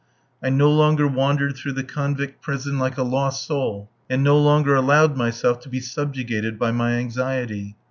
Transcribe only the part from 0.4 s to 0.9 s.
I no